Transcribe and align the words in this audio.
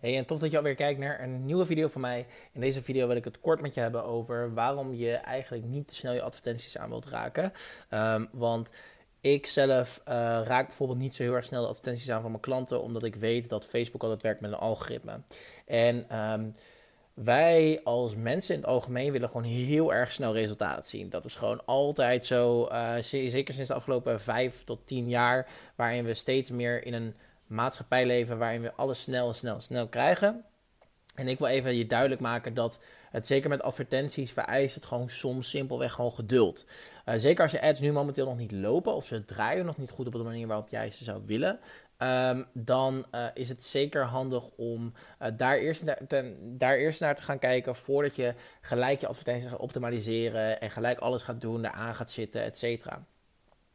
Hey, 0.00 0.16
en 0.16 0.26
tof 0.26 0.38
dat 0.38 0.50
je 0.50 0.56
alweer 0.56 0.74
kijkt 0.74 1.00
naar 1.00 1.20
een 1.20 1.44
nieuwe 1.44 1.66
video 1.66 1.88
van 1.88 2.00
mij. 2.00 2.26
In 2.52 2.60
deze 2.60 2.82
video 2.82 3.06
wil 3.06 3.16
ik 3.16 3.24
het 3.24 3.40
kort 3.40 3.60
met 3.60 3.74
je 3.74 3.80
hebben 3.80 4.04
over 4.04 4.54
waarom 4.54 4.94
je 4.94 5.12
eigenlijk 5.12 5.64
niet 5.64 5.88
te 5.88 5.94
snel 5.94 6.12
je 6.12 6.22
advertenties 6.22 6.78
aan 6.78 6.88
wilt 6.88 7.06
raken. 7.06 7.52
Um, 7.90 8.28
want 8.32 8.70
ik 9.20 9.46
zelf 9.46 10.00
uh, 10.08 10.14
raak 10.44 10.66
bijvoorbeeld 10.66 10.98
niet 10.98 11.14
zo 11.14 11.22
heel 11.22 11.34
erg 11.34 11.44
snel 11.44 11.62
de 11.62 11.68
advertenties 11.68 12.10
aan 12.10 12.20
van 12.20 12.30
mijn 12.30 12.42
klanten, 12.42 12.82
omdat 12.82 13.02
ik 13.02 13.14
weet 13.14 13.48
dat 13.48 13.66
Facebook 13.66 14.02
altijd 14.02 14.22
werkt 14.22 14.40
met 14.40 14.52
een 14.52 14.58
algoritme. 14.58 15.20
En 15.66 16.18
um, 16.18 16.54
wij 17.14 17.80
als 17.84 18.14
mensen 18.14 18.54
in 18.54 18.60
het 18.60 18.70
algemeen 18.70 19.12
willen 19.12 19.28
gewoon 19.28 19.46
heel 19.46 19.92
erg 19.92 20.12
snel 20.12 20.34
resultaat 20.34 20.88
zien. 20.88 21.10
Dat 21.10 21.24
is 21.24 21.34
gewoon 21.34 21.64
altijd 21.64 22.26
zo, 22.26 22.68
uh, 22.72 22.94
zeker 22.98 23.54
sinds 23.54 23.68
de 23.68 23.74
afgelopen 23.74 24.20
vijf 24.20 24.64
tot 24.64 24.86
tien 24.86 25.08
jaar, 25.08 25.48
waarin 25.74 26.04
we 26.04 26.14
steeds 26.14 26.50
meer 26.50 26.84
in 26.84 26.94
een 26.94 27.14
maatschappij 27.50 28.06
leven 28.06 28.38
waarin 28.38 28.62
we 28.62 28.72
alles 28.72 29.02
snel, 29.02 29.32
snel, 29.32 29.60
snel 29.60 29.88
krijgen. 29.88 30.44
En 31.14 31.28
ik 31.28 31.38
wil 31.38 31.48
even 31.48 31.76
je 31.76 31.86
duidelijk 31.86 32.20
maken 32.20 32.54
dat 32.54 32.80
het 33.10 33.26
zeker 33.26 33.48
met 33.48 33.62
advertenties 33.62 34.32
vereist 34.32 34.74
het 34.74 34.84
gewoon 34.84 35.08
soms 35.08 35.50
simpelweg 35.50 35.92
gewoon 35.92 36.12
geduld. 36.12 36.64
Uh, 37.06 37.14
zeker 37.16 37.42
als 37.42 37.52
je 37.52 37.60
ads 37.60 37.80
nu 37.80 37.92
momenteel 37.92 38.26
nog 38.26 38.36
niet 38.36 38.52
lopen 38.52 38.94
of 38.94 39.06
ze 39.06 39.24
draaien 39.24 39.66
nog 39.66 39.76
niet 39.76 39.90
goed 39.90 40.06
op 40.06 40.12
de 40.12 40.18
manier 40.18 40.46
waarop 40.46 40.68
jij 40.68 40.90
ze 40.90 41.04
zou 41.04 41.22
willen. 41.26 41.60
Um, 41.98 42.46
dan 42.52 43.06
uh, 43.14 43.26
is 43.34 43.48
het 43.48 43.64
zeker 43.64 44.04
handig 44.04 44.44
om 44.56 44.92
uh, 45.22 45.28
daar, 45.36 45.56
eerst 45.56 45.84
naar, 45.84 45.98
daar 46.40 46.76
eerst 46.76 47.00
naar 47.00 47.14
te 47.14 47.22
gaan 47.22 47.38
kijken 47.38 47.74
voordat 47.74 48.16
je 48.16 48.34
gelijk 48.60 49.00
je 49.00 49.06
advertenties 49.06 49.48
gaat 49.48 49.58
optimaliseren 49.58 50.60
en 50.60 50.70
gelijk 50.70 50.98
alles 50.98 51.22
gaat 51.22 51.40
doen, 51.40 51.64
eraan 51.64 51.94
gaat 51.94 52.10
zitten, 52.10 52.42
et 52.42 52.58
cetera. 52.58 53.04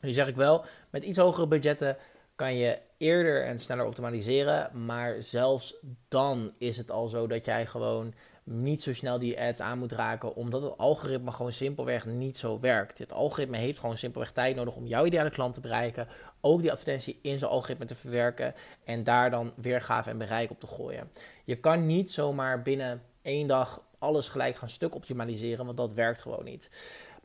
Nu 0.00 0.12
zeg 0.12 0.28
ik 0.28 0.36
wel, 0.36 0.64
met 0.90 1.02
iets 1.02 1.18
hogere 1.18 1.46
budgetten 1.46 1.96
kan 2.34 2.56
je 2.56 2.78
eerder 2.98 3.44
en 3.44 3.58
sneller 3.58 3.86
optimaliseren. 3.86 4.84
Maar 4.84 5.22
zelfs 5.22 5.76
dan 6.08 6.52
is 6.58 6.76
het 6.76 6.90
al 6.90 7.08
zo 7.08 7.26
dat 7.26 7.44
jij 7.44 7.66
gewoon 7.66 8.14
niet 8.44 8.82
zo 8.82 8.92
snel 8.92 9.18
die 9.18 9.40
ads 9.40 9.60
aan 9.60 9.78
moet 9.78 9.92
raken, 9.92 10.34
omdat 10.34 10.62
het 10.62 10.78
algoritme 10.78 11.32
gewoon 11.32 11.52
simpelweg 11.52 12.06
niet 12.06 12.36
zo 12.36 12.60
werkt. 12.60 12.98
Het 12.98 13.12
algoritme 13.12 13.56
heeft 13.56 13.78
gewoon 13.78 13.96
simpelweg 13.96 14.32
tijd 14.32 14.56
nodig 14.56 14.76
om 14.76 14.86
jouw 14.86 15.04
ideale 15.04 15.30
klant 15.30 15.54
te 15.54 15.60
bereiken, 15.60 16.08
ook 16.40 16.60
die 16.60 16.70
advertentie 16.70 17.18
in 17.22 17.38
zijn 17.38 17.50
algoritme 17.50 17.84
te 17.84 17.94
verwerken 17.94 18.54
en 18.84 19.04
daar 19.04 19.30
dan 19.30 19.52
weergave 19.56 20.10
en 20.10 20.18
bereik 20.18 20.50
op 20.50 20.60
te 20.60 20.66
gooien. 20.66 21.10
Je 21.44 21.56
kan 21.56 21.86
niet 21.86 22.10
zomaar 22.10 22.62
binnen 22.62 23.02
één 23.22 23.46
dag 23.46 23.82
alles 23.98 24.28
gelijk 24.28 24.56
gaan 24.56 24.68
stuk 24.68 24.94
optimaliseren, 24.94 25.64
want 25.64 25.76
dat 25.76 25.92
werkt 25.92 26.20
gewoon 26.20 26.44
niet. 26.44 26.70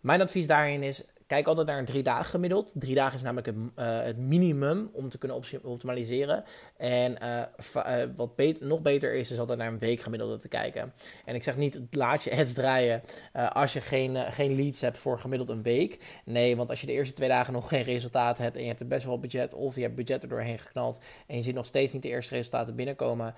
Mijn 0.01 0.21
advies 0.21 0.47
daarin 0.47 0.83
is: 0.83 1.03
Kijk 1.27 1.47
altijd 1.47 1.67
naar 1.67 1.77
een 1.77 1.85
drie 1.85 2.03
dagen 2.03 2.25
gemiddeld. 2.25 2.71
Drie 2.73 2.95
dagen 2.95 3.15
is 3.15 3.21
namelijk 3.21 3.47
het, 3.47 3.55
uh, 3.55 4.01
het 4.01 4.17
minimum 4.17 4.89
om 4.93 5.09
te 5.09 5.17
kunnen 5.17 5.41
optimaliseren. 5.61 6.43
En 6.77 7.17
uh, 7.23 7.41
uh, 7.75 8.09
wat 8.15 8.31
nog 8.59 8.81
beter 8.81 9.13
is, 9.13 9.31
is 9.31 9.39
altijd 9.39 9.57
naar 9.57 9.67
een 9.67 9.79
week 9.79 10.01
gemiddelde 10.01 10.37
te 10.37 10.47
kijken. 10.47 10.93
En 11.25 11.35
ik 11.35 11.43
zeg 11.43 11.57
niet, 11.57 11.79
laat 11.91 12.23
je 12.23 12.37
ads 12.37 12.53
draaien 12.53 13.01
als 13.33 13.73
je 13.73 13.81
geen, 13.81 14.31
geen 14.31 14.55
leads 14.55 14.81
hebt 14.81 14.97
voor 14.97 15.19
gemiddeld 15.19 15.49
een 15.49 15.61
week. 15.61 16.21
Nee, 16.25 16.55
want 16.55 16.69
als 16.69 16.81
je 16.81 16.87
de 16.87 16.93
eerste 16.93 17.13
twee 17.13 17.29
dagen 17.29 17.53
nog 17.53 17.67
geen 17.67 17.83
resultaat 17.83 18.37
hebt 18.37 18.55
en 18.55 18.61
je 18.61 18.67
hebt 18.67 18.79
er 18.79 18.87
best 18.87 19.05
wel 19.05 19.19
budget, 19.19 19.53
of 19.53 19.75
je 19.75 19.81
hebt 19.81 19.95
budget 19.95 20.23
er 20.23 20.29
doorheen 20.29 20.59
geknald 20.59 20.99
en 21.27 21.35
je 21.35 21.41
ziet 21.41 21.55
nog 21.55 21.65
steeds 21.65 21.93
niet 21.93 22.01
de 22.01 22.09
eerste 22.09 22.35
resultaten 22.35 22.75
binnenkomen, 22.75 23.33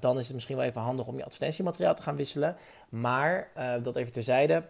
dan 0.00 0.18
is 0.18 0.24
het 0.24 0.34
misschien 0.34 0.56
wel 0.56 0.64
even 0.64 0.80
handig 0.80 1.06
om 1.06 1.16
je 1.16 1.24
advertentiemateriaal 1.24 1.94
te 1.94 2.02
gaan 2.02 2.16
wisselen. 2.16 2.56
Maar 2.88 3.50
dat 3.82 3.96
even 3.96 4.12
terzijde 4.12 4.62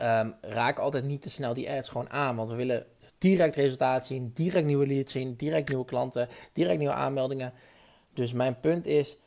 Um, 0.00 0.34
raak 0.40 0.78
altijd 0.78 1.04
niet 1.04 1.22
te 1.22 1.30
snel 1.30 1.54
die 1.54 1.70
ads 1.70 1.88
gewoon 1.88 2.10
aan. 2.10 2.36
Want 2.36 2.48
we 2.48 2.54
willen 2.54 2.86
direct 3.18 3.56
resultaat 3.56 4.06
zien, 4.06 4.30
direct 4.34 4.66
nieuwe 4.66 4.86
leads 4.86 5.12
zien, 5.12 5.34
direct 5.34 5.68
nieuwe 5.68 5.84
klanten, 5.84 6.28
direct 6.52 6.78
nieuwe 6.78 6.94
aanmeldingen. 6.94 7.52
Dus 8.12 8.32
mijn 8.32 8.60
punt 8.60 8.86
is, 8.86 9.18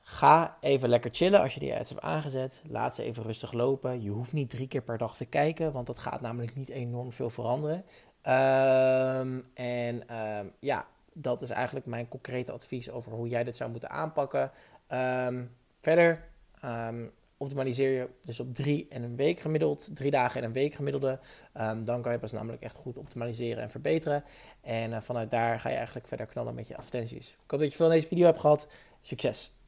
ga 0.00 0.56
even 0.60 0.88
lekker 0.88 1.10
chillen 1.12 1.40
als 1.40 1.54
je 1.54 1.60
die 1.60 1.74
ads 1.74 1.90
hebt 1.90 2.02
aangezet. 2.02 2.62
Laat 2.68 2.94
ze 2.94 3.02
even 3.02 3.22
rustig 3.22 3.52
lopen. 3.52 4.02
Je 4.02 4.10
hoeft 4.10 4.32
niet 4.32 4.50
drie 4.50 4.68
keer 4.68 4.82
per 4.82 4.98
dag 4.98 5.16
te 5.16 5.24
kijken, 5.24 5.72
want 5.72 5.86
dat 5.86 5.98
gaat 5.98 6.20
namelijk 6.20 6.54
niet 6.54 6.68
enorm 6.68 7.12
veel 7.12 7.30
veranderen. 7.30 7.84
Um, 8.22 9.46
en 9.54 10.16
um, 10.16 10.52
ja, 10.58 10.86
dat 11.12 11.42
is 11.42 11.50
eigenlijk 11.50 11.86
mijn 11.86 12.08
concrete 12.08 12.52
advies 12.52 12.90
over 12.90 13.12
hoe 13.12 13.28
jij 13.28 13.44
dit 13.44 13.56
zou 13.56 13.70
moeten 13.70 13.90
aanpakken. 13.90 14.50
verder 15.80 16.28
optimaliseer 17.40 17.90
je 17.90 18.08
dus 18.24 18.40
op 18.40 18.54
drie 18.54 18.86
en 18.88 19.02
een 19.02 19.16
week 19.16 19.40
gemiddeld, 19.40 19.96
drie 19.96 20.10
dagen 20.10 20.40
en 20.40 20.46
een 20.46 20.52
week 20.52 20.74
gemiddelde. 20.74 21.18
Um, 21.60 21.84
dan 21.84 22.02
kan 22.02 22.12
je 22.12 22.18
pas 22.18 22.32
namelijk 22.32 22.62
echt 22.62 22.76
goed 22.76 22.96
optimaliseren 22.96 23.62
en 23.62 23.70
verbeteren. 23.70 24.24
En 24.60 24.90
uh, 24.90 25.00
vanuit 25.00 25.30
daar 25.30 25.60
ga 25.60 25.68
je 25.68 25.76
eigenlijk 25.76 26.06
verder 26.06 26.26
knallen 26.26 26.54
met 26.54 26.68
je 26.68 26.76
advertenties. 26.76 27.28
Ik 27.28 27.50
hoop 27.50 27.60
dat 27.60 27.70
je 27.70 27.76
veel 27.76 27.86
aan 27.86 27.92
deze 27.92 28.06
video 28.06 28.26
hebt 28.26 28.40
gehad. 28.40 28.66
Succes! 29.00 29.59